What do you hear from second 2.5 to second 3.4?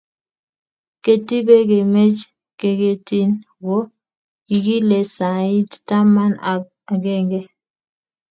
keketin